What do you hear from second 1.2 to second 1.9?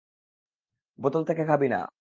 থেকে খাবি না।